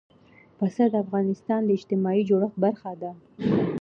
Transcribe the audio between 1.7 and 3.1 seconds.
اجتماعي جوړښت برخه